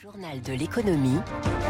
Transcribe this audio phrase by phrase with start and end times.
[0.00, 1.18] Journal de l'économie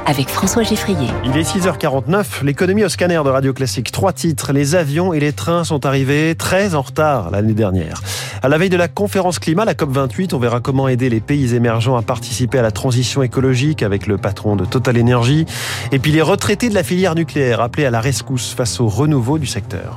[0.04, 1.08] avec François Geffrier.
[1.24, 3.90] Il est 6h49, l'économie au scanner de Radio Classique.
[3.90, 8.02] Trois titres, les avions et les trains sont arrivés très en retard l'année dernière.
[8.42, 11.54] À la veille de la conférence climat, la COP28, on verra comment aider les pays
[11.54, 15.46] émergents à participer à la transition écologique avec le patron de Total Energy.
[15.90, 19.38] Et puis les retraités de la filière nucléaire appelés à la rescousse face au renouveau
[19.38, 19.96] du secteur.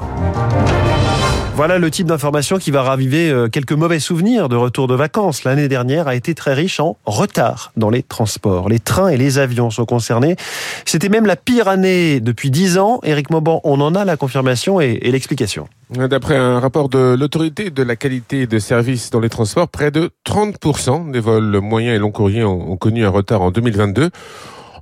[1.62, 5.44] Voilà le type d'information qui va raviver euh, quelques mauvais souvenirs de retour de vacances.
[5.44, 8.68] L'année dernière a été très riche en retard dans les transports.
[8.68, 10.38] Les trains et les avions sont concernés.
[10.86, 13.00] C'était même la pire année depuis dix ans.
[13.04, 15.68] Éric Mauban, on en a la confirmation et, l'explication.
[15.92, 20.10] D'après un rapport de l'autorité de la qualité de service dans les transports, près de
[20.26, 24.10] 30% des vols moyens et long courriers ont connu un retard en 2022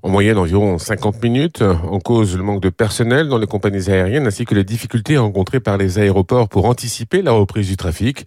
[0.02, 4.28] en moyenne environ 50 minutes, en cause le manque de personnel dans les compagnies aériennes
[4.28, 8.26] ainsi que les difficultés rencontrées par les aéroports pour anticiper la reprise du trafic.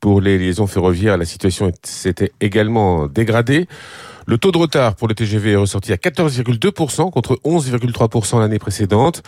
[0.00, 3.68] Pour les liaisons ferroviaires, la situation s'était également dégradée.
[4.26, 9.22] Le taux de retard pour le TGV est ressorti à 14,2% contre 11,3% l'année précédente.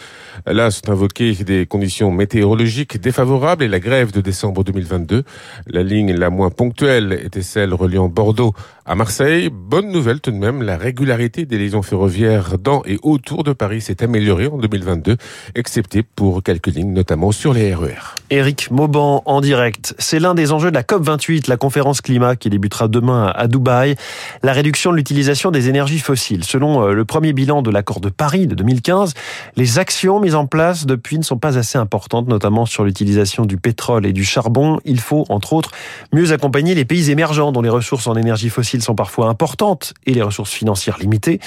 [0.47, 5.25] Là, sont invoquées des conditions météorologiques défavorables et la grève de décembre 2022.
[5.67, 8.53] La ligne la moins ponctuelle était celle reliant Bordeaux
[8.87, 9.51] à Marseille.
[9.53, 13.81] Bonne nouvelle tout de même, la régularité des liaisons ferroviaires dans et autour de Paris
[13.81, 15.17] s'est améliorée en 2022,
[15.55, 18.15] excepté pour quelques lignes, notamment sur les RER.
[18.31, 19.95] Éric Mauban en direct.
[19.99, 23.97] C'est l'un des enjeux de la COP28, la conférence climat qui débutera demain à Dubaï.
[24.43, 26.45] La réduction de l'utilisation des énergies fossiles.
[26.45, 29.15] Selon le premier bilan de l'accord de Paris de 2015,
[29.57, 33.57] les actions mises en place depuis ne sont pas assez importantes, notamment sur l'utilisation du
[33.57, 34.81] pétrole et du charbon.
[34.85, 35.71] Il faut, entre autres,
[36.13, 40.15] mieux accompagner les pays émergents dont les ressources en énergie fossile sont parfois importantes et
[40.15, 41.41] les ressources financières limitées.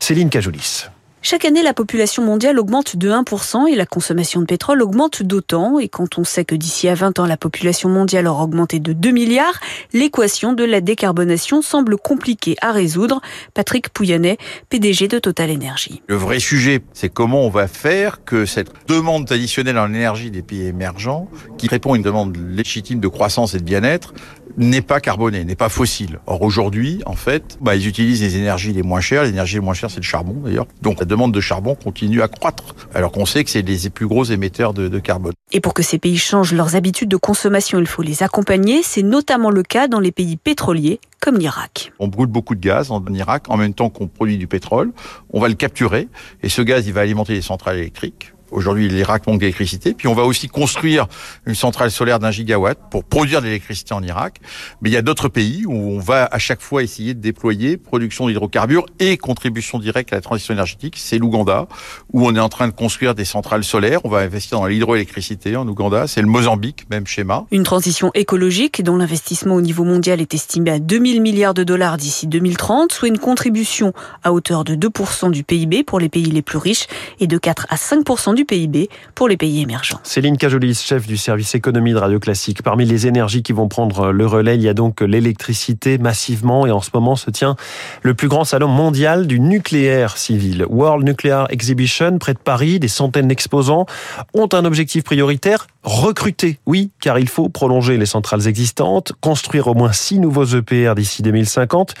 [0.00, 0.86] Céline Cajolis.
[1.26, 5.78] Chaque année, la population mondiale augmente de 1% et la consommation de pétrole augmente d'autant.
[5.78, 8.92] Et quand on sait que d'ici à 20 ans, la population mondiale aura augmenté de
[8.92, 9.58] 2 milliards,
[9.94, 13.22] l'équation de la décarbonation semble compliquée à résoudre.
[13.54, 14.36] Patrick Pouyannet,
[14.68, 16.02] PDG de Total Energy.
[16.08, 20.42] Le vrai sujet, c'est comment on va faire que cette demande additionnelle en énergie des
[20.42, 24.12] pays émergents, qui répond à une demande légitime de croissance et de bien-être,
[24.56, 26.20] n'est pas carbonée, n'est pas fossile.
[26.26, 29.24] Or aujourd'hui, en fait, bah, ils utilisent les énergies les moins chères.
[29.24, 30.66] L'énergie les moins chères, c'est le charbon d'ailleurs.
[30.82, 34.06] Donc la demande de charbon continue à croître, alors qu'on sait que c'est les plus
[34.06, 35.32] gros émetteurs de, de, carbone.
[35.52, 38.82] Et pour que ces pays changent leurs habitudes de consommation, il faut les accompagner.
[38.82, 41.92] C'est notamment le cas dans les pays pétroliers comme l'Irak.
[41.98, 44.92] On brûle beaucoup de gaz en Irak en même temps qu'on produit du pétrole.
[45.32, 46.08] On va le capturer
[46.42, 48.33] et ce gaz, il va alimenter les centrales électriques.
[48.54, 49.94] Aujourd'hui, l'Irak manque d'électricité.
[49.94, 51.08] Puis on va aussi construire
[51.44, 54.38] une centrale solaire d'un gigawatt pour produire de l'électricité en Irak.
[54.80, 57.76] Mais il y a d'autres pays où on va à chaque fois essayer de déployer
[57.76, 60.94] production d'hydrocarbures et contribution directe à la transition énergétique.
[60.98, 61.66] C'est l'Ouganda,
[62.12, 63.98] où on est en train de construire des centrales solaires.
[64.04, 66.06] On va investir dans l'hydroélectricité en Ouganda.
[66.06, 67.46] C'est le Mozambique, même schéma.
[67.50, 71.96] Une transition écologique dont l'investissement au niveau mondial est estimé à 2000 milliards de dollars
[71.96, 73.92] d'ici 2030, soit une contribution
[74.22, 76.86] à hauteur de 2% du PIB pour les pays les plus riches
[77.18, 80.00] et de 4 à 5% du PIB pour les pays émergents.
[80.02, 82.62] Céline Cajolis, chef du service économie de Radio Classique.
[82.62, 86.70] Parmi les énergies qui vont prendre le relais, il y a donc l'électricité massivement et
[86.70, 87.56] en ce moment se tient
[88.02, 90.66] le plus grand salon mondial du nucléaire civil.
[90.68, 93.86] World Nuclear Exhibition, près de Paris, des centaines d'exposants
[94.34, 96.58] ont un objectif prioritaire, recruter.
[96.66, 101.22] Oui, car il faut prolonger les centrales existantes, construire au moins 6 nouveaux EPR d'ici
[101.22, 101.94] 2050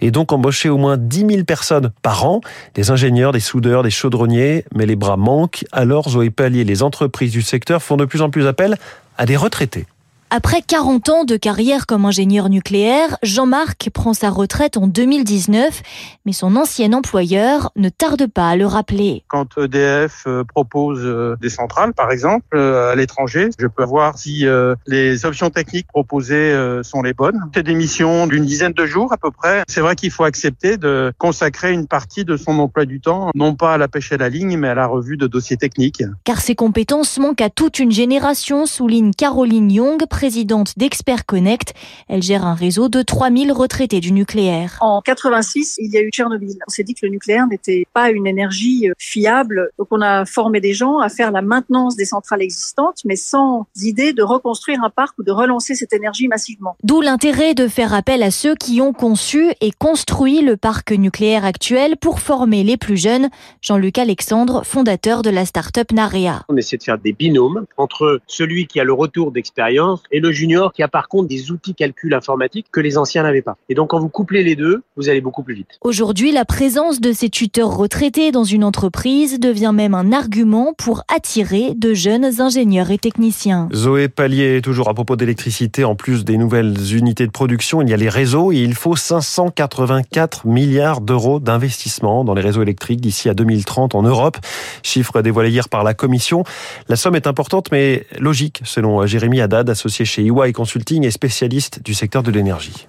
[0.00, 2.40] et donc embaucher au moins 10 000 personnes par an,
[2.74, 7.32] des ingénieurs, des soudeurs, des chaudronniers, mais les bras manquent alors Zoé Pallier, les entreprises
[7.32, 8.76] du secteur font de plus en plus appel
[9.16, 9.86] à des retraités.
[10.30, 15.82] Après 40 ans de carrière comme ingénieur nucléaire, Jean-Marc prend sa retraite en 2019,
[16.26, 19.24] mais son ancien employeur ne tarde pas à le rappeler.
[19.28, 24.44] Quand EDF propose des centrales, par exemple, à l'étranger, je peux voir si
[24.86, 27.40] les options techniques proposées sont les bonnes.
[27.54, 29.62] C'est des missions d'une dizaine de jours à peu près.
[29.66, 33.54] C'est vrai qu'il faut accepter de consacrer une partie de son emploi du temps, non
[33.54, 36.02] pas à la pêche à la ligne, mais à la revue de dossiers techniques.
[36.24, 41.74] Car ses compétences manquent à toute une génération, souligne Caroline Young, présidente d'Expert Connect.
[42.08, 44.76] Elle gère un réseau de 3000 retraités du nucléaire.
[44.80, 46.58] En 86, il y a eu Tchernobyl.
[46.66, 49.70] On s'est dit que le nucléaire n'était pas une énergie fiable.
[49.78, 53.68] Donc on a formé des gens à faire la maintenance des centrales existantes, mais sans
[53.80, 56.76] idée de reconstruire un parc ou de relancer cette énergie massivement.
[56.82, 61.44] D'où l'intérêt de faire appel à ceux qui ont conçu et construit le parc nucléaire
[61.44, 63.28] actuel pour former les plus jeunes.
[63.62, 66.42] Jean-Luc Alexandre, fondateur de la start-up Narea.
[66.48, 70.32] On essaie de faire des binômes entre celui qui a le retour d'expérience et le
[70.32, 73.56] junior qui a par contre des outils calcul informatique que les anciens n'avaient pas.
[73.68, 75.78] Et donc quand vous couplez les deux, vous allez beaucoup plus vite.
[75.82, 81.04] Aujourd'hui, la présence de ces tuteurs retraités dans une entreprise devient même un argument pour
[81.14, 83.68] attirer de jeunes ingénieurs et techniciens.
[83.74, 87.94] Zoé Pallier, toujours à propos d'électricité, en plus des nouvelles unités de production, il y
[87.94, 93.28] a les réseaux et il faut 584 milliards d'euros d'investissement dans les réseaux électriques d'ici
[93.28, 94.38] à 2030 en Europe.
[94.82, 96.44] Chiffre dévoilé hier par la Commission.
[96.88, 101.82] La somme est importante mais logique, selon Jérémy Haddad, associé chez EY Consulting et spécialiste
[101.82, 102.88] du secteur de l'énergie.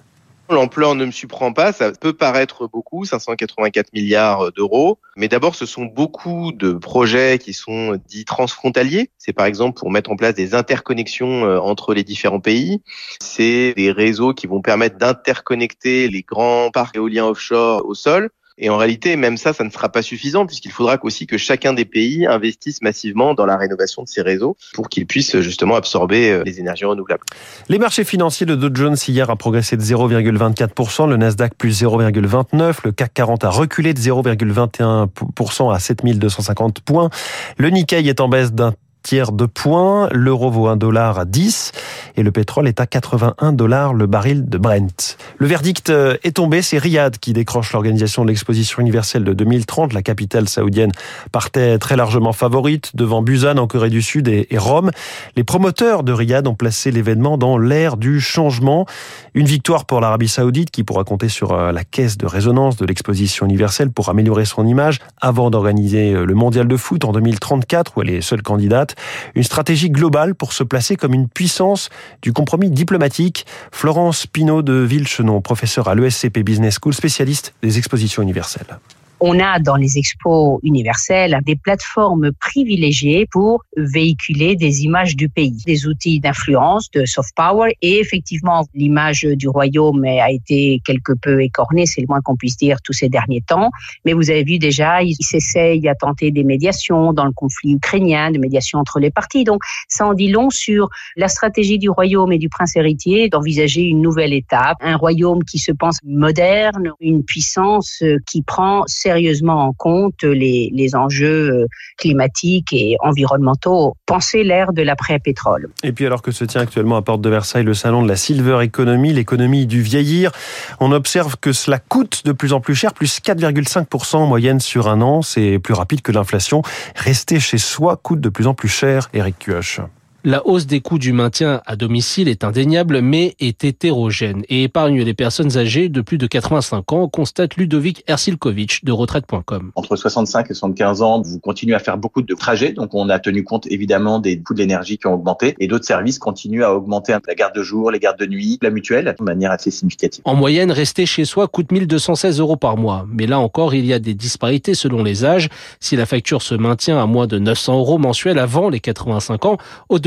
[0.50, 5.64] L'ampleur ne me surprend pas, ça peut paraître beaucoup, 584 milliards d'euros, mais d'abord ce
[5.64, 9.10] sont beaucoup de projets qui sont dits transfrontaliers.
[9.16, 12.82] C'est par exemple pour mettre en place des interconnexions euh, entre les différents pays.
[13.22, 18.30] C'est des réseaux qui vont permettre d'interconnecter les grands parcs éoliens offshore au sol.
[18.60, 21.72] Et en réalité, même ça, ça ne sera pas suffisant puisqu'il faudra aussi que chacun
[21.72, 26.30] des pays investisse massivement dans la rénovation de ces réseaux pour qu'ils puissent justement absorber
[26.30, 27.22] euh, les énergies renouvelables.
[27.68, 32.76] Les marchés financiers, le Dow Jones hier a progressé de 0,24%, le Nasdaq plus 0,29%,
[32.84, 37.08] le CAC 40 a reculé de 0,21% à 7250 points,
[37.56, 40.08] le Nikkei est en baisse d'un tiers de points.
[40.12, 41.72] L'euro vaut 1 dollar à 10
[42.16, 45.16] et le pétrole est à 81 dollars le baril de Brent.
[45.38, 49.92] Le verdict euh, est tombé, c'est Riyad qui décroche l'organisation de l'exposition universelle de 2030.
[49.92, 50.92] La capitale saoudienne
[51.32, 54.90] partait très largement favorite devant Busan en Corée du Sud et Rome.
[55.36, 58.86] Les promoteurs de Riyad ont placé l'événement dans l'ère du changement.
[59.34, 62.86] Une victoire pour l'Arabie saoudite qui pourra compter sur euh, la caisse de résonance de
[62.86, 67.92] l'exposition universelle pour améliorer son image avant d'organiser euh, le mondial de foot en 2034
[67.96, 68.89] où elle est seule candidate.
[69.34, 71.90] Une stratégie globale pour se placer comme une puissance
[72.22, 73.46] du compromis diplomatique.
[73.72, 78.78] Florence Pinault de Villechenon, professeur à l'ESCP Business School, spécialiste des expositions universelles
[79.20, 85.62] on a dans les expos universelles des plateformes privilégiées pour véhiculer des images du pays,
[85.66, 91.42] des outils d'influence, de soft power et effectivement l'image du royaume a été quelque peu
[91.42, 93.70] écornée, c'est le moins qu'on puisse dire tous ces derniers temps.
[94.04, 98.30] Mais vous avez vu déjà, ils s'essayent à tenter des médiations dans le conflit ukrainien,
[98.30, 99.44] des médiations entre les partis.
[99.44, 103.82] Donc ça en dit long sur la stratégie du royaume et du prince héritier d'envisager
[103.82, 109.72] une nouvelle étape, un royaume qui se pense moderne, une puissance qui prend sérieusement en
[109.72, 111.66] compte les, les enjeux euh,
[111.98, 113.96] climatiques et environnementaux.
[114.06, 115.68] Pensez l'ère de l'après-pétrole.
[115.82, 118.14] Et puis alors que se tient actuellement à Porte de Versailles le salon de la
[118.14, 120.30] Silver Economy, l'économie du vieillir,
[120.78, 124.88] on observe que cela coûte de plus en plus cher, plus 4,5% en moyenne sur
[124.88, 125.22] un an.
[125.22, 126.62] C'est plus rapide que l'inflation.
[126.94, 129.80] Rester chez soi coûte de plus en plus cher, Eric Kioch.
[130.22, 135.02] La hausse des coûts du maintien à domicile est indéniable, mais est hétérogène et épargne
[135.02, 139.72] les personnes âgées de plus de 85 ans, constate Ludovic Ersilkovic de retraite.com.
[139.76, 143.18] Entre 65 et 75 ans, vous continuez à faire beaucoup de trajets, donc on a
[143.18, 146.74] tenu compte évidemment des coûts de l'énergie qui ont augmenté et d'autres services continuent à
[146.74, 150.20] augmenter, la garde de jour, les gardes de nuit, la mutuelle, de manière assez significative.
[150.26, 153.94] En moyenne, rester chez soi coûte 1216 euros par mois, mais là encore, il y
[153.94, 155.48] a des disparités selon les âges.
[155.80, 159.56] Si la facture se maintient à moins de 900 euros mensuels avant les 85 ans,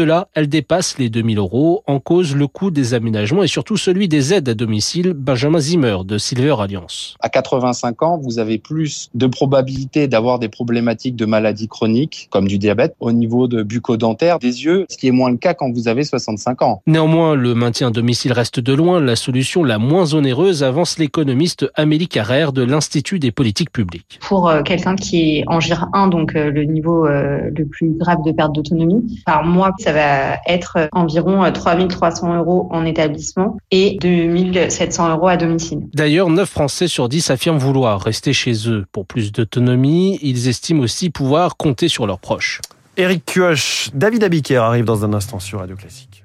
[0.03, 1.83] là elle dépasse les 2000 euros.
[1.88, 5.13] En cause, le coût des aménagements et surtout celui des aides à domicile.
[5.13, 7.15] Benjamin Zimmer de Silver Alliance.
[7.19, 12.47] À 85 ans, vous avez plus de probabilité d'avoir des problématiques de maladies chroniques, comme
[12.47, 15.71] du diabète, au niveau de bucco-dentaire, des yeux, ce qui est moins le cas quand
[15.71, 16.81] vous avez 65 ans.
[16.88, 21.65] Néanmoins, le maintien à domicile reste de loin la solution la moins onéreuse, avance l'économiste
[21.75, 24.19] Amélie Carrère de l'Institut des politiques publiques.
[24.21, 27.91] Pour euh, quelqu'un qui est en GIR 1, donc euh, le niveau euh, le plus
[27.97, 33.98] grave de perte d'autonomie, par mois, ça va être environ 3300 euros en établissement et
[34.01, 35.81] 2700 euros à domicile.
[35.94, 38.86] D'ailleurs, 9 Français sur 10 affirment vouloir rester chez eux.
[38.92, 42.62] Pour plus d'autonomie, ils estiment aussi pouvoir compter sur leurs proches.
[42.97, 46.22] Eric Kioch, David Abiker arrive dans un instant sur Radio Classique.